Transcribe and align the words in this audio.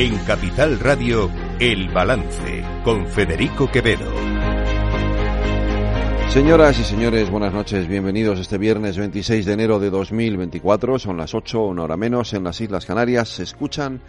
En 0.00 0.16
Capital 0.24 0.80
Radio, 0.80 1.30
El 1.58 1.90
Balance, 1.90 2.64
con 2.82 3.06
Federico 3.06 3.70
Quevedo. 3.70 4.10
Señoras 6.30 6.78
y 6.78 6.84
señores, 6.84 7.28
buenas 7.28 7.52
noches. 7.52 7.86
Bienvenidos 7.86 8.40
este 8.40 8.56
viernes 8.56 8.96
26 8.96 9.44
de 9.44 9.52
enero 9.52 9.78
de 9.78 9.90
2024. 9.90 10.98
Son 10.98 11.18
las 11.18 11.34
8, 11.34 11.60
una 11.64 11.82
hora 11.82 11.98
menos, 11.98 12.32
en 12.32 12.44
las 12.44 12.58
Islas 12.62 12.86
Canarias. 12.86 13.28
Se 13.28 13.42
escuchan 13.42 14.00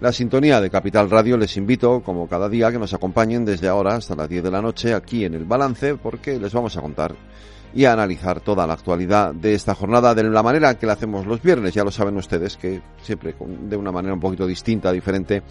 la 0.00 0.12
sintonía 0.12 0.60
de 0.60 0.70
Capital 0.70 1.10
Radio. 1.10 1.36
Les 1.36 1.56
invito, 1.56 2.04
como 2.04 2.28
cada 2.28 2.48
día, 2.48 2.70
que 2.70 2.78
nos 2.78 2.94
acompañen 2.94 3.44
desde 3.44 3.66
ahora 3.66 3.96
hasta 3.96 4.14
las 4.14 4.28
10 4.28 4.44
de 4.44 4.50
la 4.52 4.62
noche 4.62 4.94
aquí 4.94 5.24
en 5.24 5.34
El 5.34 5.44
Balance, 5.44 5.96
porque 5.96 6.38
les 6.38 6.52
vamos 6.52 6.76
a 6.76 6.80
contar 6.80 7.16
y 7.74 7.84
a 7.84 7.92
analizar 7.92 8.40
toda 8.40 8.66
la 8.66 8.74
actualidad 8.74 9.34
de 9.34 9.54
esta 9.54 9.74
jornada 9.74 10.14
de 10.14 10.24
la 10.24 10.42
manera 10.42 10.78
que 10.78 10.86
la 10.86 10.94
hacemos 10.94 11.26
los 11.26 11.42
viernes. 11.42 11.74
Ya 11.74 11.84
lo 11.84 11.90
saben 11.90 12.16
ustedes 12.16 12.56
que 12.56 12.82
siempre 13.02 13.34
de 13.38 13.76
una 13.76 13.92
manera 13.92 14.14
un 14.14 14.20
poquito 14.20 14.46
distinta, 14.46 14.92
diferente 14.92 15.42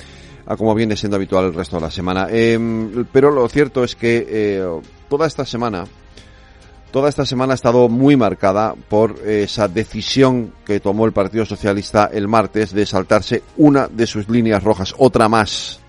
a 0.45 0.55
como 0.55 0.73
viene 0.73 0.95
siendo 0.95 1.17
habitual 1.17 1.45
el 1.45 1.53
resto 1.53 1.77
de 1.77 1.81
la 1.83 1.91
semana. 1.91 2.27
Em, 2.29 3.05
pero 3.11 3.31
lo 3.31 3.47
cierto 3.47 3.83
es 3.83 3.95
que 3.95 4.25
eh, 4.27 4.81
toda 5.09 5.27
esta 5.27 5.45
semana 5.45 5.85
Toda 6.91 7.07
esta 7.07 7.25
semana 7.25 7.53
ha 7.53 7.55
estado 7.55 7.87
muy 7.87 8.17
marcada 8.17 8.75
por 8.89 9.15
esa 9.25 9.69
decisión 9.69 10.53
que 10.65 10.81
tomó 10.81 11.05
el 11.05 11.13
Partido 11.13 11.45
Socialista 11.45 12.09
el 12.11 12.27
martes 12.27 12.73
de 12.73 12.85
saltarse 12.85 13.43
una 13.55 13.87
de 13.87 14.05
sus 14.05 14.27
líneas 14.27 14.61
rojas, 14.61 14.93
otra 14.97 15.29
más, 15.29 15.79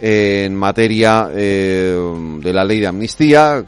en 0.00 0.54
materia 0.54 1.30
eh, 1.32 1.96
de 2.40 2.52
la 2.52 2.64
ley 2.64 2.80
de 2.80 2.86
amnistía, 2.86 3.64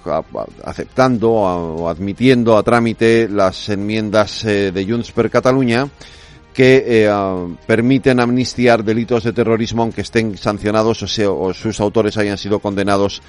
aceptando 0.65 1.33
o 1.33 1.89
admitiendo 1.89 2.57
a 2.57 2.63
trámite 2.63 3.29
las 3.29 3.69
enmiendas 3.69 4.45
eh, 4.45 4.73
de 4.73 4.85
Junts 4.85 5.13
per 5.13 5.31
Cataluña 5.31 5.89
que 6.53 6.85
eh, 6.87 7.11
permiten 7.67 8.19
amnistiar 8.19 8.83
delitos 8.83 9.25
de 9.25 9.33
terrorismo 9.33 9.83
aunque 9.83 10.01
estén 10.01 10.37
sancionados 10.37 11.03
o 11.03 11.55
sus 11.55 11.81
autores 11.81 12.17
hayan 12.17 12.39
sido 12.39 12.61
condenados 12.61 13.23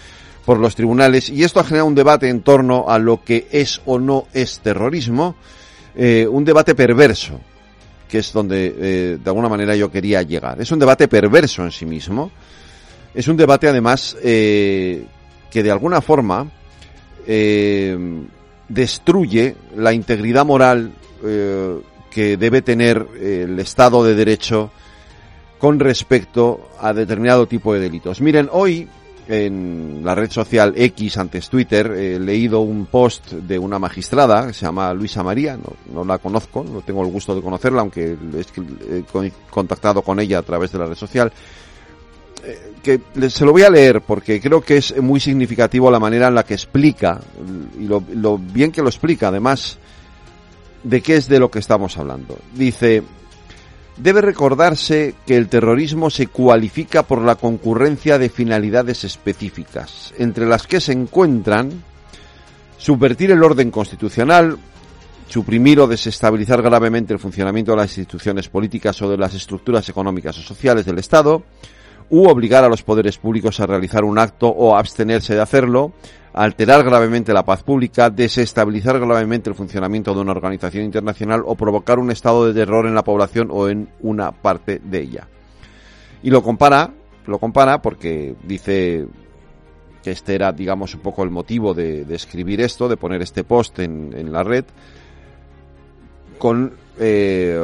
por 0.46 0.58
los 0.60 0.76
tribunales 0.76 1.30
y 1.30 1.44
esto 1.44 1.60
ha 1.60 1.66
generado 1.66 1.88
un 1.88 1.96
debate 1.96 2.30
en 2.30 2.42
torno 2.42 2.86
a 2.88 2.98
lo 3.00 3.22
que 3.24 3.48
es 3.52 3.82
o 3.86 4.00
no 4.00 4.28
es 4.34 4.60
terrorismo, 4.60 5.36
un 5.98 6.46
debate 6.46 6.74
perverso, 6.74 7.42
que 8.08 8.20
es 8.20 8.32
donde 8.32 9.18
de 9.18 9.30
alguna 9.30 9.50
manera 9.50 9.76
yo 9.76 9.92
quería 9.92 10.22
llegar. 10.22 10.62
Es 10.62 10.72
un 10.72 10.80
debate 10.80 11.10
perverso 11.10 11.66
en 11.66 11.72
sí 11.72 11.86
mismo, 11.86 12.32
es 13.18 13.28
un 13.28 13.36
debate 13.36 13.68
además 13.68 14.16
eh, 14.24 15.06
que 15.50 15.64
de 15.64 15.72
alguna 15.72 16.02
forma 16.02 16.52
destruye 18.70 19.56
la 19.76 19.92
integridad 19.92 20.46
moral 20.46 20.94
que 21.22 22.38
debe 22.38 22.62
tener 22.62 23.06
el 23.20 23.60
Estado 23.60 24.02
de 24.06 24.16
Derecho 24.16 24.72
con 25.58 25.78
respecto 25.78 26.70
a 26.80 26.94
determinado 26.94 27.48
tipo 27.48 27.74
de 27.74 27.82
delitos. 27.82 28.22
Miren, 28.22 28.48
hoy 28.50 28.88
en 29.28 30.02
la 30.04 30.16
red 30.16 30.32
social 30.32 30.74
X, 30.76 31.18
antes 31.18 31.50
Twitter, 31.50 31.92
he 31.92 32.20
leído 32.20 32.62
un 32.62 32.86
post 32.86 33.34
de 33.34 33.60
una 33.60 33.78
magistrada 33.78 34.48
que 34.48 34.54
se 34.54 34.66
llama 34.66 34.94
Luisa 34.94 35.22
María, 35.24 35.58
no, 35.92 36.06
la 36.06 36.18
conozco, 36.18 36.64
no 36.64 36.82
tengo 36.82 37.04
el 37.04 37.12
gusto 37.12 37.36
de 37.36 37.42
conocerla, 37.42 37.82
aunque 37.82 38.16
he 38.16 39.32
contactado 39.50 40.02
con 40.02 40.20
ella 40.20 40.40
a 40.40 40.44
través 40.44 40.72
de 40.72 40.80
la 40.80 40.86
red 40.86 40.96
social, 40.96 41.28
eh, 41.28 41.32
que 42.84 43.02
se 43.30 43.46
lo 43.46 43.52
voy 43.52 43.64
a 43.64 43.70
leer 43.70 44.02
porque 44.02 44.40
creo 44.40 44.62
que 44.62 44.78
es 44.78 44.96
muy 45.02 45.20
significativo 45.20 45.92
la 45.92 46.00
manera 46.00 46.28
en 46.28 46.36
la 46.36 46.44
que 46.44 46.54
explica, 46.54 47.20
y 47.80 47.86
lo, 47.86 48.04
lo 48.14 48.38
bien 48.38 48.72
que 48.72 48.82
lo 48.82 48.90
explica 48.90 49.30
además, 49.30 49.78
de 50.84 51.02
qué 51.02 51.18
es 51.18 51.28
de 51.28 51.40
lo 51.40 51.52
que 51.52 51.60
estamos 51.60 51.98
hablando. 51.98 52.38
Dice, 52.54 53.04
Debe 53.98 54.22
recordarse 54.22 55.16
que 55.26 55.36
el 55.36 55.50
terrorismo 55.50 56.12
se 56.12 56.28
cualifica 56.28 57.02
por 57.02 57.24
la 57.24 57.36
concurrencia 57.36 58.20
de 58.20 58.30
finalidades 58.30 59.04
específicas, 59.04 60.14
entre 60.20 60.46
las 60.46 60.68
que 60.68 60.80
se 60.80 60.92
encuentran 60.92 61.84
subvertir 62.78 63.32
el 63.32 63.44
orden 63.44 63.72
constitucional, 63.72 64.56
suprimir 65.28 65.80
o 65.80 65.88
desestabilizar 65.88 66.62
gravemente 66.62 67.12
el 67.12 67.20
funcionamiento 67.20 67.72
de 67.72 67.78
las 67.78 67.98
instituciones 67.98 68.48
políticas 68.50 69.02
o 69.02 69.10
de 69.10 69.18
las 69.18 69.34
estructuras 69.34 69.90
económicas 69.90 70.38
o 70.38 70.42
sociales 70.44 70.86
del 70.86 71.00
Estado, 71.00 71.42
u 72.10 72.28
obligar 72.28 72.64
a 72.64 72.70
los 72.70 72.84
poderes 72.84 73.18
públicos 73.18 73.60
a 73.60 73.66
realizar 73.66 74.04
un 74.04 74.18
acto 74.18 74.48
o 74.48 74.76
abstenerse 74.76 75.36
de 75.36 75.42
hacerlo, 75.42 75.92
alterar 76.34 76.84
gravemente 76.84 77.34
la 77.34 77.44
paz 77.44 77.64
pública, 77.64 78.10
desestabilizar 78.10 79.00
gravemente 79.00 79.50
el 79.50 79.56
funcionamiento 79.56 80.14
de 80.14 80.22
una 80.22 80.32
organización 80.32 80.86
internacional 80.86 81.42
o 81.46 81.56
provocar 81.56 82.00
un 82.00 82.12
estado 82.12 82.46
de 82.46 82.54
terror 82.54 82.86
en 82.86 82.96
la 82.96 83.04
población 83.04 83.50
o 83.52 83.68
en 83.68 83.90
una 84.02 84.32
parte 84.32 84.80
de 84.84 85.02
ella. 85.02 85.28
Y 86.24 86.30
lo 86.30 86.44
compara, 86.44 86.94
lo 87.26 87.40
compara 87.40 87.82
porque 87.82 88.36
dice 88.44 89.08
que 90.04 90.12
este 90.12 90.36
era, 90.36 90.52
digamos, 90.52 90.94
un 90.96 91.02
poco 91.02 91.24
el 91.24 91.32
motivo 91.32 91.74
de, 91.74 92.06
escribir 92.10 92.62
esto, 92.62 92.88
de 92.88 92.98
poner 92.98 93.22
este 93.22 93.44
post 93.44 93.80
en, 93.80 94.14
en 94.16 94.32
la 94.32 94.44
red, 94.44 94.66
con 96.38 96.74
eh, 97.00 97.60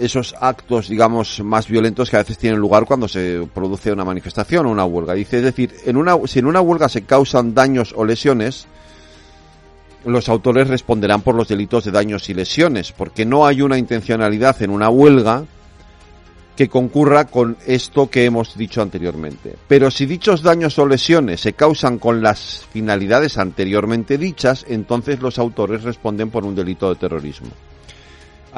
esos 0.00 0.34
actos, 0.40 0.88
digamos, 0.88 1.40
más 1.40 1.68
violentos 1.68 2.10
que 2.10 2.16
a 2.16 2.20
veces 2.20 2.38
tienen 2.38 2.58
lugar 2.58 2.84
cuando 2.84 3.08
se 3.08 3.46
produce 3.52 3.92
una 3.92 4.04
manifestación 4.04 4.66
o 4.66 4.70
una 4.70 4.84
huelga. 4.84 5.14
Dice, 5.14 5.38
es 5.38 5.42
decir, 5.42 5.74
en 5.84 5.96
una, 5.96 6.16
si 6.26 6.38
en 6.38 6.46
una 6.46 6.60
huelga 6.60 6.88
se 6.88 7.02
causan 7.02 7.54
daños 7.54 7.94
o 7.96 8.04
lesiones, 8.04 8.66
los 10.04 10.28
autores 10.28 10.68
responderán 10.68 11.22
por 11.22 11.34
los 11.34 11.48
delitos 11.48 11.84
de 11.84 11.90
daños 11.90 12.28
y 12.28 12.34
lesiones, 12.34 12.92
porque 12.92 13.24
no 13.24 13.46
hay 13.46 13.62
una 13.62 13.78
intencionalidad 13.78 14.62
en 14.62 14.70
una 14.70 14.88
huelga 14.88 15.44
que 16.56 16.68
concurra 16.68 17.26
con 17.26 17.56
esto 17.66 18.08
que 18.08 18.24
hemos 18.24 18.56
dicho 18.56 18.80
anteriormente. 18.80 19.56
Pero 19.68 19.90
si 19.90 20.06
dichos 20.06 20.42
daños 20.42 20.78
o 20.78 20.86
lesiones 20.86 21.42
se 21.42 21.52
causan 21.52 21.98
con 21.98 22.22
las 22.22 22.64
finalidades 22.72 23.36
anteriormente 23.36 24.16
dichas, 24.16 24.64
entonces 24.68 25.20
los 25.20 25.38
autores 25.38 25.82
responden 25.82 26.30
por 26.30 26.44
un 26.44 26.54
delito 26.54 26.88
de 26.88 26.96
terrorismo. 26.96 27.50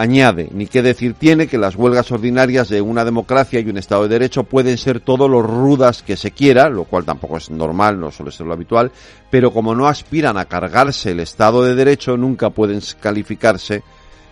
Añade, 0.01 0.49
ni 0.53 0.69
qué 0.69 0.81
decir 0.81 1.15
tiene, 1.15 1.49
que 1.49 1.59
las 1.59 1.75
huelgas 1.75 2.13
ordinarias 2.13 2.69
de 2.69 2.81
una 2.81 3.05
democracia 3.05 3.59
y 3.59 3.69
un 3.69 3.79
Estado 3.79 4.05
de 4.05 4.11
Derecho 4.11 4.45
pueden 4.45 4.79
ser 4.79 5.01
todo 5.01 5.27
lo 5.27 5.43
rudas 5.43 6.05
que 6.05 6.17
se 6.17 6.31
quiera, 6.31 6.69
lo 6.69 6.85
cual 6.85 7.05
tampoco 7.05 7.37
es 7.37 7.51
normal, 7.51 7.99
no 7.99 8.13
suele 8.13 8.31
ser 8.31 8.47
lo 8.47 8.53
habitual, 8.53 8.93
pero 9.29 9.53
como 9.53 9.75
no 9.75 9.89
aspiran 9.89 10.39
a 10.39 10.45
cargarse 10.45 11.11
el 11.11 11.19
Estado 11.19 11.65
de 11.65 11.75
Derecho, 11.75 12.17
nunca 12.17 12.51
pueden 12.51 12.81
calificarse 13.01 13.83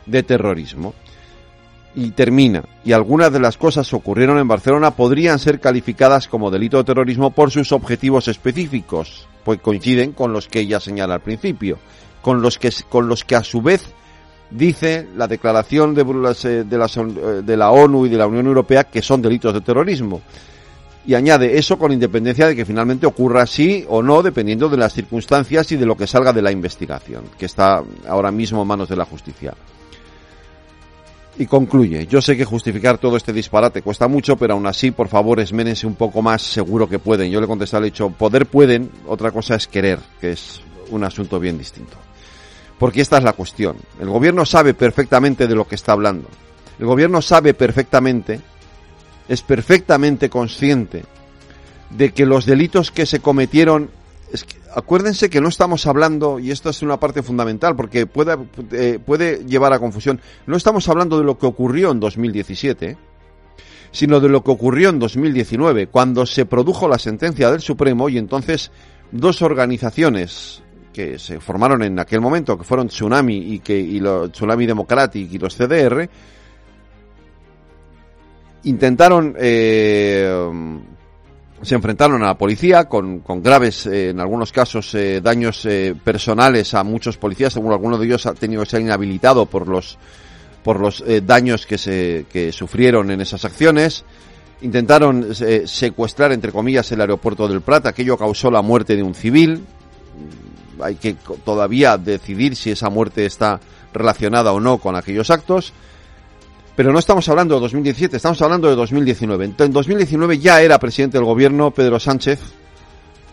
de 0.06 0.22
terrorismo. 0.22 0.94
Y 1.96 2.12
termina, 2.12 2.62
y 2.84 2.92
algunas 2.92 3.32
de 3.32 3.40
las 3.40 3.56
cosas 3.56 3.90
que 3.90 3.96
ocurrieron 3.96 4.38
en 4.38 4.46
Barcelona 4.46 4.92
podrían 4.92 5.40
ser 5.40 5.58
calificadas 5.58 6.28
como 6.28 6.52
delito 6.52 6.76
de 6.76 6.84
terrorismo 6.84 7.32
por 7.32 7.50
sus 7.50 7.72
objetivos 7.72 8.28
específicos, 8.28 9.26
pues 9.44 9.58
coinciden 9.60 10.12
con 10.12 10.32
los 10.32 10.46
que 10.46 10.60
ella 10.60 10.78
señala 10.78 11.14
al 11.14 11.22
principio, 11.22 11.76
con 12.22 12.40
los 12.40 12.56
que, 12.56 12.70
con 12.88 13.08
los 13.08 13.24
que 13.24 13.34
a 13.34 13.42
su 13.42 13.62
vez 13.62 13.92
dice 14.50 15.08
la 15.16 15.26
declaración 15.26 15.94
de, 15.94 16.04
de, 16.04 16.78
la, 16.78 16.86
eh, 16.86 17.42
de 17.44 17.56
la 17.56 17.70
ONU 17.70 18.06
y 18.06 18.08
de 18.08 18.16
la 18.16 18.26
Unión 18.26 18.46
Europea 18.46 18.84
que 18.84 19.02
son 19.02 19.22
delitos 19.22 19.52
de 19.54 19.60
terrorismo. 19.60 20.22
Y 21.06 21.14
añade 21.14 21.56
eso 21.56 21.78
con 21.78 21.92
independencia 21.92 22.48
de 22.48 22.56
que 22.56 22.64
finalmente 22.64 23.06
ocurra 23.06 23.42
así 23.42 23.84
o 23.88 24.02
no, 24.02 24.22
dependiendo 24.22 24.68
de 24.68 24.76
las 24.76 24.92
circunstancias 24.92 25.70
y 25.70 25.76
de 25.76 25.86
lo 25.86 25.96
que 25.96 26.08
salga 26.08 26.32
de 26.32 26.42
la 26.42 26.50
investigación, 26.50 27.24
que 27.38 27.46
está 27.46 27.82
ahora 28.08 28.32
mismo 28.32 28.62
en 28.62 28.68
manos 28.68 28.88
de 28.88 28.96
la 28.96 29.04
justicia. 29.04 29.54
Y 31.38 31.46
concluye, 31.46 32.06
yo 32.06 32.20
sé 32.20 32.36
que 32.36 32.44
justificar 32.44 32.98
todo 32.98 33.16
este 33.16 33.32
disparate 33.32 33.82
cuesta 33.82 34.08
mucho, 34.08 34.36
pero 34.36 34.54
aún 34.54 34.66
así, 34.66 34.90
por 34.90 35.06
favor, 35.06 35.38
esménense 35.38 35.86
un 35.86 35.94
poco 35.94 36.22
más, 36.22 36.42
seguro 36.42 36.88
que 36.88 36.98
pueden. 36.98 37.30
Yo 37.30 37.40
le 37.40 37.46
contesté 37.46 37.76
al 37.76 37.84
hecho, 37.84 38.10
poder 38.10 38.46
pueden, 38.46 38.90
otra 39.06 39.30
cosa 39.30 39.54
es 39.54 39.68
querer, 39.68 40.00
que 40.20 40.32
es 40.32 40.60
un 40.90 41.04
asunto 41.04 41.38
bien 41.38 41.58
distinto. 41.58 41.96
Porque 42.78 43.00
esta 43.00 43.18
es 43.18 43.24
la 43.24 43.32
cuestión. 43.32 43.76
El 44.00 44.08
gobierno 44.08 44.44
sabe 44.44 44.74
perfectamente 44.74 45.46
de 45.46 45.54
lo 45.54 45.66
que 45.66 45.76
está 45.76 45.92
hablando. 45.92 46.28
El 46.78 46.86
gobierno 46.86 47.22
sabe 47.22 47.54
perfectamente, 47.54 48.40
es 49.28 49.42
perfectamente 49.42 50.28
consciente 50.28 51.04
de 51.90 52.12
que 52.12 52.26
los 52.26 52.44
delitos 52.44 52.90
que 52.90 53.06
se 53.06 53.20
cometieron, 53.20 53.90
acuérdense 54.74 55.30
que 55.30 55.40
no 55.40 55.48
estamos 55.48 55.86
hablando, 55.86 56.38
y 56.38 56.50
esto 56.50 56.68
es 56.68 56.82
una 56.82 57.00
parte 57.00 57.22
fundamental 57.22 57.76
porque 57.76 58.06
puede, 58.06 58.36
eh, 58.72 58.98
puede 59.04 59.44
llevar 59.46 59.72
a 59.72 59.78
confusión, 59.78 60.20
no 60.46 60.56
estamos 60.56 60.88
hablando 60.88 61.18
de 61.18 61.24
lo 61.24 61.38
que 61.38 61.46
ocurrió 61.46 61.92
en 61.92 62.00
2017, 62.00 62.98
sino 63.90 64.20
de 64.20 64.28
lo 64.28 64.44
que 64.44 64.50
ocurrió 64.50 64.90
en 64.90 64.98
2019, 64.98 65.86
cuando 65.86 66.26
se 66.26 66.44
produjo 66.44 66.88
la 66.88 66.98
sentencia 66.98 67.50
del 67.50 67.60
Supremo 67.60 68.10
y 68.10 68.18
entonces 68.18 68.70
dos 69.12 69.40
organizaciones 69.40 70.62
que 70.96 71.18
se 71.18 71.40
formaron 71.40 71.82
en 71.82 71.98
aquel 71.98 72.22
momento, 72.22 72.56
que 72.56 72.64
fueron 72.64 72.88
Tsunami 72.88 73.36
y 73.36 73.58
que 73.58 73.78
y 73.78 74.00
los 74.00 74.32
Tsunami 74.32 74.64
Democratic 74.64 75.30
y 75.30 75.38
los 75.38 75.54
CDR, 75.54 76.08
intentaron 78.62 79.36
eh, 79.38 80.26
se 81.60 81.74
enfrentaron 81.74 82.22
a 82.22 82.28
la 82.28 82.38
policía 82.38 82.84
con, 82.86 83.20
con 83.20 83.42
graves, 83.42 83.84
eh, 83.84 84.08
en 84.08 84.20
algunos 84.20 84.52
casos, 84.52 84.94
eh, 84.94 85.20
daños 85.22 85.68
personales 86.02 86.72
a 86.72 86.82
muchos 86.82 87.18
policías, 87.18 87.52
según 87.52 87.72
algunos 87.72 88.00
de 88.00 88.06
ellos 88.06 88.24
ha 88.24 88.32
tenido 88.32 88.62
que 88.62 88.70
ser 88.70 88.80
inhabilitado 88.80 89.44
por 89.44 89.68
los 89.68 89.98
por 90.62 90.80
los 90.80 91.04
daños 91.22 91.66
que 91.66 91.76
se 91.76 92.24
que 92.32 92.52
sufrieron 92.52 93.10
en 93.10 93.20
esas 93.20 93.44
acciones 93.44 94.02
intentaron 94.62 95.34
secuestrar, 95.34 96.32
entre 96.32 96.50
comillas, 96.50 96.90
el 96.90 97.02
aeropuerto 97.02 97.46
del 97.46 97.60
Prat. 97.60 97.84
Aquello 97.84 98.16
causó 98.16 98.50
la 98.50 98.62
muerte 98.62 98.96
de 98.96 99.02
un 99.02 99.14
civil. 99.14 99.62
Hay 100.80 100.96
que 100.96 101.14
todavía 101.44 101.96
decidir 101.96 102.56
si 102.56 102.70
esa 102.70 102.90
muerte 102.90 103.26
está 103.26 103.60
relacionada 103.92 104.52
o 104.52 104.60
no 104.60 104.78
con 104.78 104.96
aquellos 104.96 105.30
actos. 105.30 105.72
Pero 106.76 106.92
no 106.92 106.98
estamos 106.98 107.26
hablando 107.30 107.54
de 107.54 107.60
2017, 107.62 108.16
estamos 108.16 108.40
hablando 108.42 108.68
de 108.68 108.76
2019. 108.76 109.54
En 109.58 109.72
2019 109.72 110.38
ya 110.38 110.60
era 110.60 110.78
presidente 110.78 111.16
del 111.16 111.24
gobierno 111.24 111.70
Pedro 111.70 111.98
Sánchez, 111.98 112.38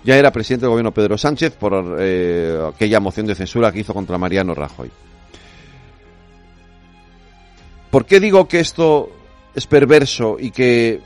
ya 0.05 0.15
era 0.15 0.31
presidente 0.31 0.65
del 0.65 0.71
gobierno 0.71 0.93
Pedro 0.93 1.17
Sánchez 1.17 1.53
por 1.55 1.97
eh, 1.99 2.57
aquella 2.73 3.01
moción 3.01 3.25
de 3.25 3.35
censura 3.35 3.71
que 3.71 3.79
hizo 3.79 3.93
contra 3.93 4.17
Mariano 4.17 4.55
Rajoy. 4.55 4.89
¿Por 7.89 8.05
qué 8.05 8.19
digo 8.19 8.47
que 8.47 8.59
esto 8.59 9.11
es 9.53 9.67
perverso 9.67 10.37
y 10.39 10.51
que 10.51 11.01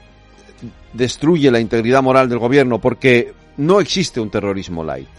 destruye 0.94 1.52
la 1.52 1.60
integridad 1.60 2.02
moral 2.02 2.30
del 2.30 2.40
gobierno? 2.40 2.80
Porque 2.80 3.34
no 3.58 3.80
existe 3.82 4.20
un 4.20 4.30
terrorismo 4.30 4.84
light. 4.84 5.10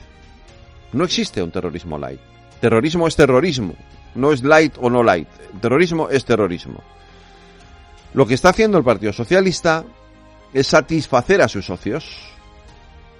No 0.92 1.04
existe 1.04 1.42
un 1.42 1.50
terrorismo 1.50 1.98
light. 1.98 2.20
Terrorismo 2.60 3.06
es 3.06 3.16
terrorismo. 3.16 3.74
No 4.14 4.32
es 4.32 4.42
light 4.42 4.74
o 4.80 4.90
no 4.90 5.02
light. 5.02 5.28
terrorismo 5.60 6.08
es 6.08 6.24
terrorismo. 6.24 6.82
Lo 8.14 8.26
que 8.26 8.34
está 8.34 8.50
haciendo 8.50 8.78
el 8.78 8.84
Partido 8.84 9.12
Socialista 9.12 9.84
es 10.52 10.66
satisfacer 10.66 11.42
a 11.42 11.48
sus 11.48 11.66
socios 11.66 12.16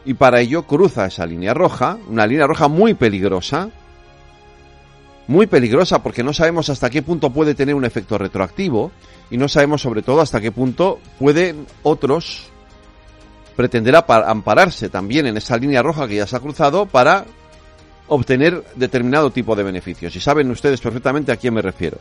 y 0.04 0.14
para 0.14 0.40
ello 0.40 0.66
cruza 0.66 1.06
esa 1.06 1.26
línea 1.26 1.52
roja, 1.52 1.98
una 2.08 2.26
línea 2.26 2.46
roja 2.46 2.68
muy 2.68 2.94
peligrosa, 2.94 3.68
muy 5.26 5.46
peligrosa 5.46 6.02
porque 6.02 6.22
no 6.22 6.32
sabemos 6.32 6.70
hasta 6.70 6.88
qué 6.88 7.02
punto 7.02 7.30
puede 7.30 7.54
tener 7.54 7.74
un 7.74 7.84
efecto 7.84 8.16
retroactivo 8.16 8.90
y 9.30 9.36
no 9.36 9.48
sabemos 9.48 9.82
sobre 9.82 10.00
todo 10.02 10.22
hasta 10.22 10.40
qué 10.40 10.50
punto 10.50 10.98
pueden 11.18 11.66
otros 11.82 12.48
pretender 13.54 13.94
ampararse 13.96 14.88
también 14.88 15.26
en 15.26 15.36
esa 15.36 15.56
línea 15.58 15.82
roja 15.82 16.08
que 16.08 16.16
ya 16.16 16.26
se 16.26 16.36
ha 16.36 16.40
cruzado 16.40 16.86
para 16.86 17.26
obtener 18.08 18.64
determinado 18.74 19.30
tipo 19.30 19.54
de 19.54 19.62
beneficios. 19.62 20.14
Y 20.16 20.20
saben 20.20 20.50
ustedes 20.50 20.80
perfectamente 20.80 21.32
a 21.32 21.36
quién 21.36 21.54
me 21.54 21.62
refiero. 21.62 21.98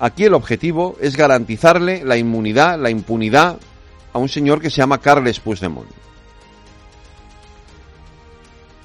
Aquí 0.00 0.24
el 0.24 0.34
objetivo 0.34 0.96
es 1.00 1.16
garantizarle 1.16 2.04
la 2.04 2.16
inmunidad, 2.16 2.78
la 2.78 2.90
impunidad 2.90 3.58
a 4.12 4.18
un 4.18 4.28
señor 4.28 4.60
que 4.60 4.70
se 4.70 4.76
llama 4.76 4.98
Carles 4.98 5.40
Puigdemont. 5.40 5.88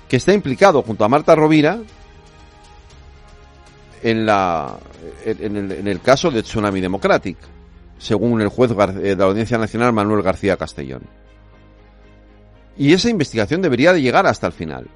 Que 0.08 0.18
está 0.18 0.34
implicado 0.34 0.82
junto 0.82 1.06
a 1.06 1.10
Marta 1.10 1.36
Rovira 1.36 1.80
en, 4.02 4.26
la, 4.26 4.78
el, 5.26 5.56
en 5.56 5.88
el 5.88 6.02
caso 6.02 6.32
de 6.32 6.42
Tsunami 6.42 6.82
Democratic, 6.82 7.38
según 7.98 8.42
el 8.42 8.48
juez 8.48 8.72
de 8.72 9.16
la 9.16 9.26
Audiencia 9.26 9.58
Nacional 9.58 9.94
Manuel 9.94 10.24
García 10.24 10.58
Castellón. 10.58 11.04
Y 12.80 12.94
esa 12.94 13.10
investigación 13.10 13.62
debería 13.62 13.92
de 13.92 14.02
llegar 14.02 14.26
hasta 14.26 14.48
el 14.48 14.54
final. 14.54 14.88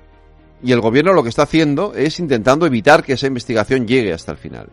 Y 0.63 0.71
el 0.71 0.79
gobierno 0.79 1.11
lo 1.11 1.21
que 1.21 1.27
está 1.27 1.43
haciendo 1.43 1.93
es 1.93 2.17
intentando 2.17 2.65
evitar 2.65 3.03
que 3.03 3.13
esa 3.13 3.27
investigación 3.27 3.85
llegue 3.85 4.13
hasta 4.13 4.31
el 4.31 4.37
final. 4.37 4.69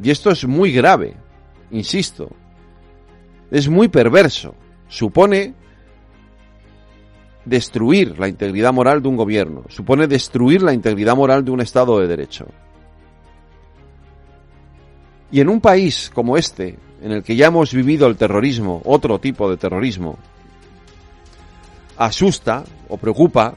Y 0.00 0.12
esto 0.12 0.30
es 0.30 0.46
muy 0.46 0.70
grave, 0.70 1.16
insisto. 1.72 2.30
Es 3.50 3.68
muy 3.68 3.88
perverso. 3.88 4.54
Supone 4.86 5.54
destruir 7.44 8.16
la 8.16 8.28
integridad 8.28 8.72
moral 8.72 9.02
de 9.02 9.08
un 9.08 9.16
gobierno. 9.16 9.64
Supone 9.68 10.06
destruir 10.06 10.62
la 10.62 10.72
integridad 10.72 11.16
moral 11.16 11.44
de 11.44 11.50
un 11.50 11.60
Estado 11.60 11.98
de 11.98 12.06
Derecho. 12.06 12.46
Y 15.32 15.40
en 15.40 15.48
un 15.48 15.60
país 15.60 16.12
como 16.14 16.36
este, 16.36 16.78
en 17.02 17.10
el 17.10 17.24
que 17.24 17.34
ya 17.34 17.48
hemos 17.48 17.74
vivido 17.74 18.06
el 18.06 18.14
terrorismo, 18.14 18.82
otro 18.84 19.18
tipo 19.18 19.50
de 19.50 19.56
terrorismo, 19.56 20.16
asusta 21.96 22.64
o 22.88 22.96
preocupa, 22.96 23.54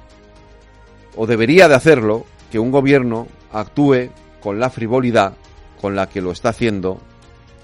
o 1.15 1.25
debería 1.25 1.67
de 1.67 1.75
hacerlo, 1.75 2.25
que 2.51 2.59
un 2.59 2.71
gobierno 2.71 3.27
actúe 3.51 4.09
con 4.41 4.59
la 4.59 4.69
frivolidad 4.69 5.33
con 5.81 5.95
la 5.95 6.07
que 6.07 6.21
lo 6.21 6.31
está 6.31 6.49
haciendo 6.49 6.99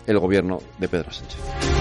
el 0.05 0.19
gobierno 0.19 0.59
de 0.79 0.87
Pedro 0.89 1.11
Sánchez. 1.11 1.72